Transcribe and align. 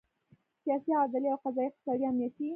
سیاسي، 0.63 0.91
عدلي 1.01 1.29
او 1.33 1.37
قضایي، 1.43 1.69
اقتصادي، 1.69 2.03
امنیتي 2.07 2.45